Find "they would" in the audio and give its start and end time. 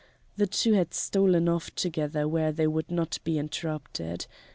2.51-2.89